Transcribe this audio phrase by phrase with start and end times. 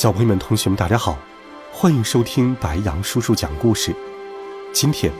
[0.00, 1.18] 小朋友们、同学们，大家好，
[1.70, 3.94] 欢迎收听白羊叔叔讲故事。
[4.72, 5.12] 今天，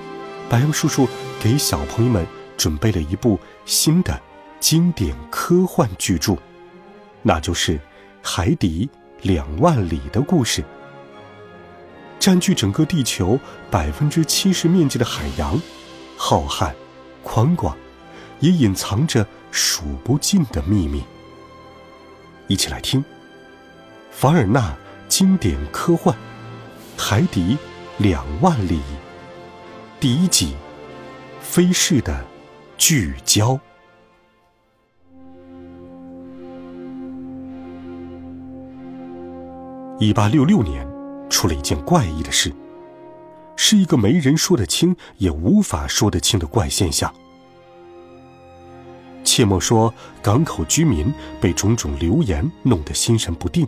[0.49, 1.07] 白羊叔叔
[1.39, 4.19] 给小朋友们准备了一部新的
[4.59, 6.35] 经典科幻巨著，
[7.21, 7.77] 那就是
[8.23, 8.89] 《海底
[9.21, 10.63] 两万里的故事》。
[12.19, 13.39] 占据整个地球
[13.71, 15.61] 百分之七十面积的海洋，
[16.17, 16.73] 浩瀚、
[17.23, 17.77] 宽广，
[18.39, 21.05] 也隐藏着数不尽的秘密。
[22.47, 23.05] 一起来听。
[24.11, 24.77] 凡尔纳
[25.09, 26.15] 经典科幻
[27.01, 27.57] 《海底
[27.97, 28.77] 两万里》
[29.99, 30.55] 第一集：
[31.41, 32.23] 飞逝的
[32.77, 33.59] 聚焦。
[39.99, 40.87] 一八六六年，
[41.31, 42.53] 出了一件怪异的事，
[43.57, 47.15] 是一个没人说得清也无法说得清的怪现象。
[49.25, 53.67] 切莫说港口居民被种种流言弄得心神不定。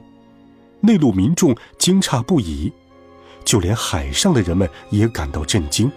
[0.84, 2.72] 内陆民众惊诧不已，
[3.44, 5.90] 就连海上的人们也感到震惊。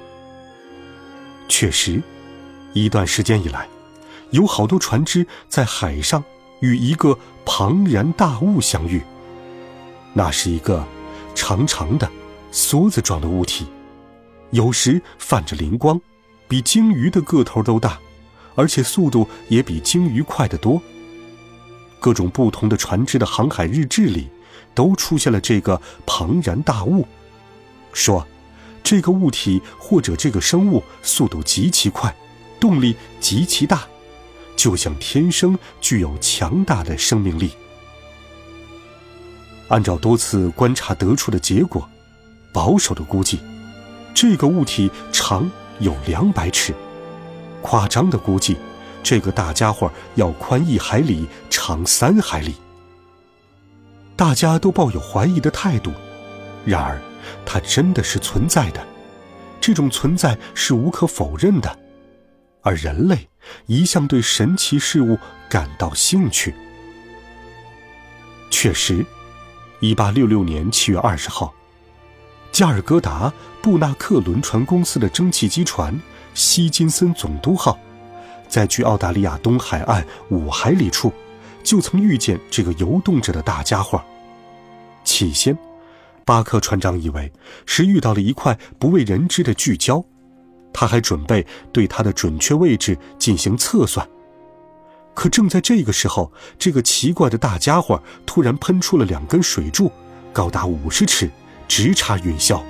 [1.47, 2.02] 确实，
[2.73, 3.67] 一段时间以来，
[4.30, 6.23] 有好多船只在海上
[6.59, 9.02] 与一个庞然大物相遇。
[10.13, 10.86] 那是一个
[11.33, 12.08] 长长的
[12.52, 13.66] 梭子状的物体，
[14.52, 16.00] 有时泛着灵光，
[16.47, 18.00] 比鲸鱼的个头都大，
[18.53, 20.80] 而且速度也比鲸鱼快得多。
[22.00, 24.30] 各种不同的船只的航海日志里。
[24.76, 27.08] 都出现了这个庞然大物，
[27.94, 28.28] 说，
[28.84, 32.13] 这个物体或者这个生物速度极其快，
[32.59, 33.88] 动力极其大，
[34.56, 37.52] 就像天生具有强大的生命力。
[39.69, 41.90] 按照多次观察得出的结果，
[42.53, 43.40] 保守的估计，
[44.14, 45.50] 这个物体长
[45.80, 46.74] 有两百尺；
[47.64, 48.58] 夸张的估计，
[49.02, 52.53] 这个大家伙要宽一海里，长三海里。
[54.16, 55.92] 大家都抱有怀疑的态度，
[56.66, 57.02] 然而，
[57.46, 58.86] 它真的是存在的，
[59.59, 61.78] 这种存在是无可否认的，
[62.62, 63.28] 而人类
[63.66, 65.18] 一向对神奇事物
[65.50, 66.56] 感到兴趣。
[68.50, 69.06] 确实，
[69.81, 71.53] 一八六六年七月二十号，
[72.53, 76.00] 加尔各答布纳克轮船公司的蒸汽机船
[76.34, 77.78] “希金森总督号”，
[78.47, 81.12] 在距澳大利亚东海岸五海里处。
[81.66, 84.02] 就曾遇见这个游动着的大家伙。
[85.03, 85.58] 起先，
[86.24, 87.31] 巴克船长以为
[87.66, 90.06] 是遇到了一块不为人知的巨礁，
[90.72, 94.08] 他还准备对它的准确位置进行测算。
[95.16, 99.92] 可正在这个时候，这个奇怪的大家伙突然喷出了两根水柱，
[100.32, 101.30] 高达五十尺，
[101.68, 102.62] 直插云霄。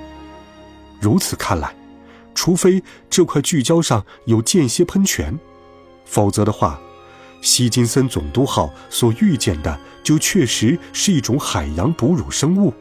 [1.00, 1.74] 如此看来，
[2.34, 5.38] 除非这块巨礁上有间歇喷泉，
[6.06, 6.80] 否则的话。
[7.40, 12.74] 希金森总督号所遇见的，就确实是一种海洋哺乳生物。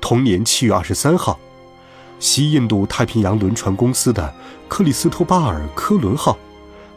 [0.00, 1.38] 同年七月二十三号，
[2.18, 4.34] 西印度太平洋轮船公司的
[4.68, 6.36] 克里斯托巴尔科伦号，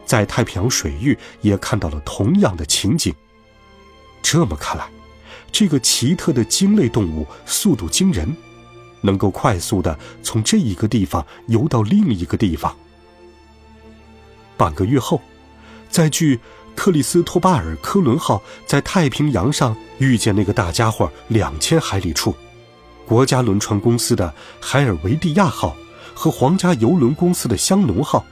[0.04, 3.14] 在太平洋水域也看到了同样的情景。
[4.20, 4.90] 这么看来，
[5.52, 8.36] 这个奇特的鲸类动物速度惊人，
[9.02, 12.76] 能够快速的从这一个地方游到另一个地方。
[14.56, 15.20] 半个月后。
[15.90, 16.38] 在距
[16.74, 22.34] 克里斯托巴尔科伦号在太平洋上遇见那个大家伙两千海里处，
[23.06, 25.76] 国家轮船公司的海尔维蒂亚号
[26.14, 28.24] 和皇家游轮公司的香农号，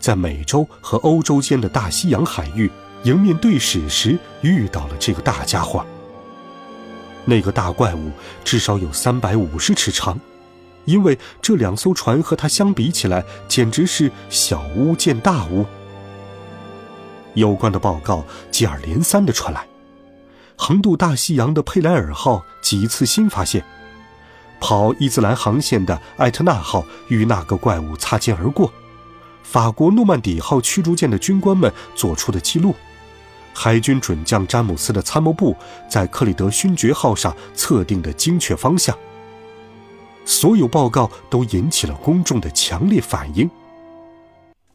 [0.00, 2.70] 在美洲和欧洲间的大西洋海域
[3.04, 5.84] 迎面对驶时遇到了这个大家伙。
[7.24, 8.10] 那个大怪物
[8.42, 10.18] 至少有三百五十尺长，
[10.86, 15.64] 因为这两艘船和它相比起来，简直是小巫见大巫。
[17.34, 19.66] 有关的报告接二连三的传来，
[20.56, 23.64] 横渡大西洋的佩莱尔号几次新发现，
[24.60, 28.72] 跑伊斯兰航线的艾特纳号与那个怪物擦肩而过，
[29.42, 32.74] 法国诺曼底号驱逐舰的军官们做出的记录，
[33.54, 35.56] 海军准将詹姆斯的参谋部
[35.88, 38.96] 在克里德勋爵号上测定的精确方向，
[40.24, 43.50] 所有报告都引起了公众的强烈反应，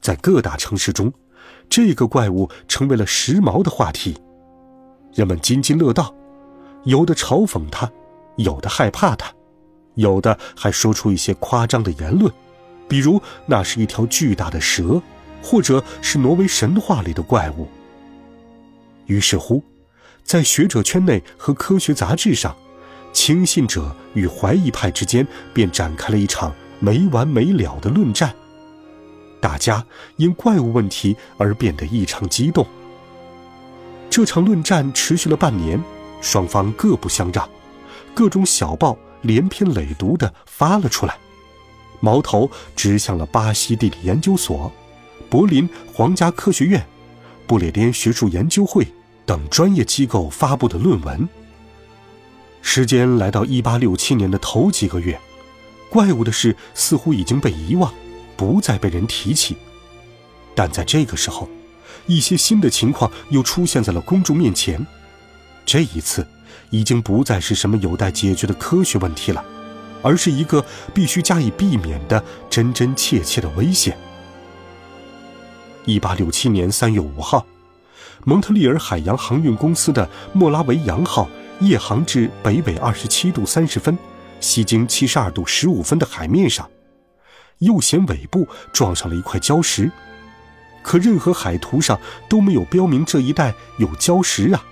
[0.01, 1.13] 在各大城市中。
[1.69, 4.17] 这个怪物成为了时髦的话题，
[5.13, 6.13] 人们津津乐道，
[6.85, 7.91] 有的嘲讽他，
[8.37, 9.31] 有的害怕他，
[9.95, 12.31] 有的还说出一些夸张的言论，
[12.87, 15.01] 比如那是一条巨大的蛇，
[15.43, 17.67] 或者是挪威神话里的怪物。
[19.05, 19.63] 于是乎，
[20.23, 22.55] 在学者圈内和科学杂志上，
[23.13, 28.33] 轻信者与怀疑派之间便展开了一场没完没了的论战。
[29.39, 29.85] 大家
[30.15, 32.65] 因怪物问题而变得异常激动。
[34.09, 35.81] 这场论战持续了半年，
[36.21, 37.47] 双方各不相让，
[38.13, 41.15] 各种小报连篇累牍地发了出来，
[41.99, 44.71] 矛头指向了巴西地理研究所、
[45.29, 46.83] 柏林皇家科学院、
[47.45, 48.87] 不列颠学术研究会
[49.25, 51.29] 等专业机构发布的论文。
[52.63, 55.19] 时间来到一八六七年的头几个月，
[55.89, 57.93] 怪物的事似乎已经被遗忘。
[58.37, 59.57] 不再被人提起，
[60.55, 61.49] 但在这个时候，
[62.05, 64.85] 一些新的情况又出现在了公众面前。
[65.65, 66.25] 这一次，
[66.69, 69.43] 已经不再是什么有待解决的科学问题了，
[70.01, 70.63] 而是一个
[70.93, 73.97] 必须加以避免的真真切切的危险。
[75.85, 77.45] 一八六七年三月五号，
[78.23, 81.27] 蒙特利尔海洋航运公司的莫拉维扬号
[81.59, 83.97] 夜航至北纬二十七度三十分，
[84.39, 86.69] 西经七十二度十五分的海面上。
[87.59, 89.91] 右舷尾部撞上了一块礁石，
[90.83, 91.99] 可任何海图上
[92.29, 94.63] 都没有标明这一带有礁石啊。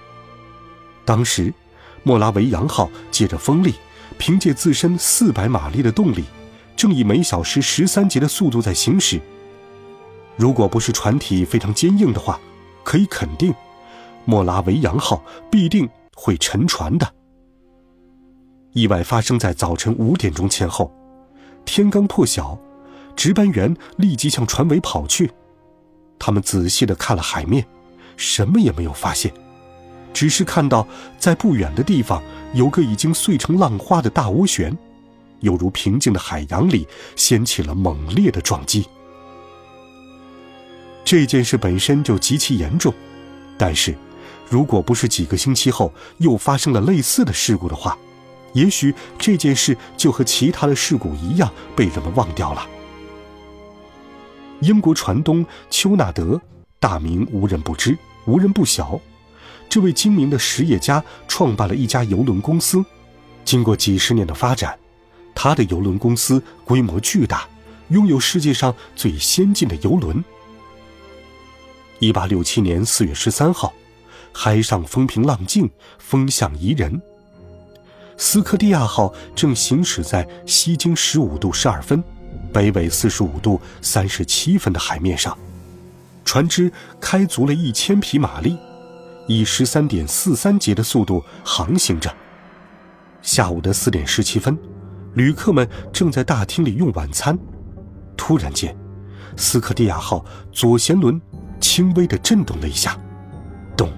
[1.04, 1.54] 当时，
[2.04, 3.76] 莫拉维扬号借着风力，
[4.18, 6.24] 凭借自身四百马力的动力，
[6.76, 9.20] 正以每小时十三节的速度在行驶。
[10.36, 12.40] 如果不是船体非常坚硬的话，
[12.84, 13.54] 可以肯定，
[14.26, 17.14] 莫拉维扬号必定会沉船的。
[18.74, 20.94] 意外发生在早晨五点钟前后，
[21.66, 22.60] 天刚破晓。
[23.16, 25.32] 值班员立即向船尾跑去，
[26.20, 27.66] 他们仔细地看了海面，
[28.18, 29.34] 什么也没有发现，
[30.14, 32.22] 只是看到在不远的地方
[32.54, 34.78] 有个已经碎成浪花的大涡旋，
[35.40, 38.86] 犹如平静的海洋里掀起了猛烈的撞击。
[41.04, 42.94] 这件事本身就极其严重，
[43.58, 43.96] 但是，
[44.50, 47.98] 如果不是几个星期后又发生了类似的事故的话，
[48.54, 52.66] 也许这件事就和其他的事故一样被人们忘掉了。
[54.62, 56.40] 英国船东丘纳德，
[56.80, 59.00] 大名无人不知，无人不晓。
[59.68, 62.84] 这位精明的实业家创办了一家邮轮公司。
[63.44, 64.78] 经过几十年的发展，
[65.34, 67.48] 他的邮轮公司规模巨大，
[67.90, 70.24] 拥有世界上最先进的邮轮。
[72.00, 73.74] 一八六七年四月十三号，
[74.32, 77.02] 海上风平浪静，风向宜人。
[78.18, 82.04] 斯科蒂亚号正行驶在西经十五度十二分。
[82.56, 85.38] 北纬四十五度三十七分的海面上，
[86.24, 86.72] 船只
[87.02, 88.58] 开足了一千匹马力，
[89.28, 92.10] 以十三点四三节的速度航行着。
[93.22, 94.58] 下午的四点十七分，
[95.16, 97.38] 旅客们正在大厅里用晚餐。
[98.16, 98.74] 突然间，
[99.36, 100.24] 斯科蒂亚号
[100.54, 101.22] 左舷轮
[101.60, 102.98] 轻微的震动了一下，
[103.76, 103.92] 咚！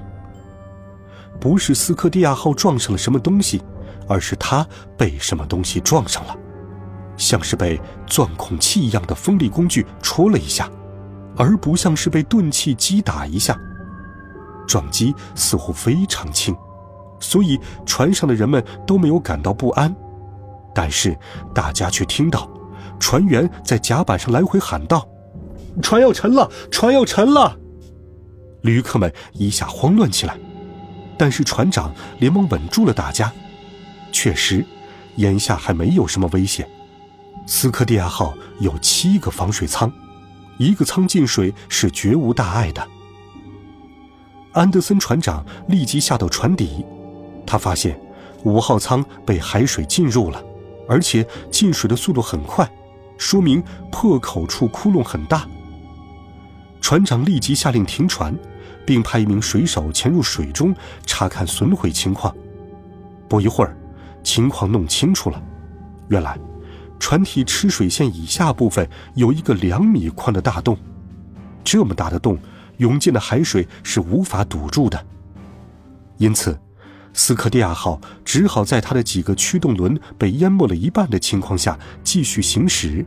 [1.39, 3.61] 不是斯科蒂亚号撞上了什么东西，
[4.07, 4.67] 而是它
[4.97, 6.35] 被什么东西撞上了。
[7.17, 10.69] 像是被钻孔器一样的锋利工具戳了一下，
[11.35, 13.59] 而不像是被钝器击打一下。
[14.67, 16.55] 撞击似乎非常轻，
[17.19, 19.93] 所以船上的人们都没有感到不安。
[20.75, 21.17] 但是
[21.55, 22.47] 大家却听到
[22.99, 25.07] 船员在甲板上来回喊道
[25.81, 27.57] ：“船要沉了，船要沉了！”
[28.61, 30.37] 旅客们一下慌乱起来，
[31.17, 33.31] 但是船长连忙稳住了大家。
[34.11, 34.65] 确实，
[35.15, 36.67] 眼下还没有什么危险。
[37.49, 39.89] 斯科蒂亚号有七个防水舱，
[40.57, 42.85] 一个舱进水是绝无大碍的。
[44.51, 46.85] 安德森船长立即下到船底，
[47.45, 47.97] 他发现
[48.43, 50.43] 五号舱被海水浸入了，
[50.89, 52.69] 而且进水的速度很快，
[53.17, 55.47] 说明破口处窟窿很大。
[56.81, 58.37] 船长立即下令停船，
[58.85, 60.75] 并派一名水手潜入水中
[61.05, 62.35] 查看损毁情况。
[63.29, 63.77] 不一会儿，
[64.21, 65.41] 情况弄清楚了，
[66.09, 66.37] 原来。
[66.99, 70.77] 船体吃水线以下部分有一个两米宽的大洞，
[71.63, 72.37] 这么大的洞，
[72.77, 75.05] 涌进的海水是无法堵住的。
[76.17, 76.59] 因此，
[77.13, 83.05] 斯科蒂亚号只好在它的几个驱动轮被淹没了一半的情况下继续行驶，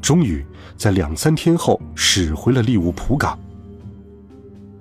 [0.00, 0.44] 终于
[0.76, 3.38] 在两三天后驶回了利物浦港。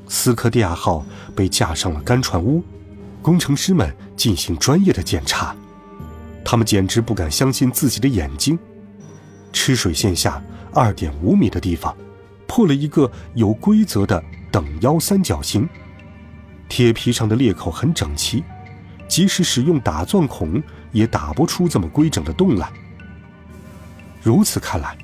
[0.07, 2.63] 斯科蒂亚号被架上了干船坞，
[3.21, 5.55] 工程师们进行专业的检查。
[6.43, 8.57] 他们简直不敢相信自己的眼睛，
[9.53, 10.41] 吃水线下
[10.74, 11.95] 二点五米的地方，
[12.48, 14.21] 破了一个有规则的
[14.51, 15.67] 等腰三角形，
[16.67, 18.43] 铁皮上的裂口很整齐，
[19.07, 22.69] 即使使用打钻孔，也打不出这么规整的洞来。
[24.21, 24.98] 如此看来，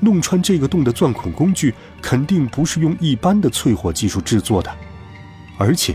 [0.00, 4.70] 弄穿这个洞的钻孔工具肯定不是用一般的淬火技术制作的，
[5.58, 5.94] 而且，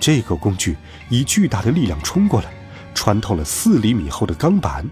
[0.00, 0.76] 这个工具
[1.08, 2.52] 以巨大的力量冲过来，
[3.02, 4.88] 穿透了四厘米厚的钢板，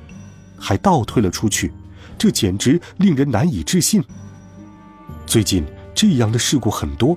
[0.59, 1.73] 还倒退了出去，
[2.19, 4.03] 这简直令人难以置信。
[5.27, 5.65] 最近
[5.95, 7.17] 这样的事故很多，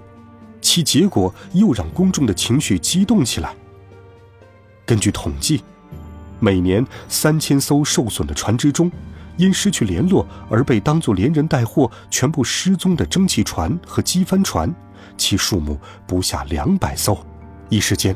[0.62, 3.56] 其结果又让公众的情绪激动起来。
[4.86, 5.64] 根据统计，
[6.40, 8.92] 每年三千艘受损的船只中，
[9.36, 14.72] 因失去联络而被当作连人带货全部失踪的蒸汽船和机帆船，
[15.18, 17.18] 其数目不下两百艘。
[17.70, 18.16] 一时间，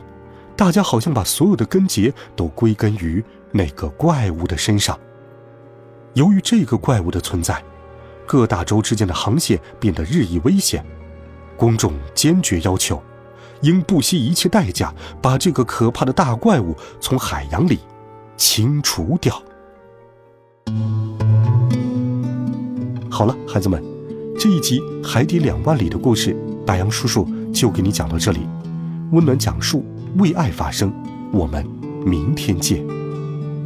[0.58, 5.00] 大家好像把所有的根结都归根于那个怪物的身上。
[6.16, 7.64] 由于这个怪物的存在，
[8.26, 10.84] 各大洲之间的航线变得日益危险，
[11.56, 13.00] 公众坚决要求，
[13.62, 17.78] 应不惜一切代价把这个可怕的大怪物从海洋里
[18.36, 19.40] 清除掉。
[23.12, 23.84] 好了，孩子们，
[24.40, 26.36] 这一集《海底两万里》的故事，
[26.66, 28.40] 白杨叔叔就给你讲到这里。
[29.12, 29.86] 温暖讲述，
[30.18, 30.92] 为爱发声，
[31.32, 31.64] 我们
[32.04, 32.84] 明天见，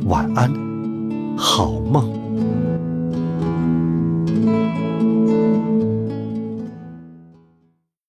[0.05, 0.51] 晚安，
[1.37, 2.20] 好梦。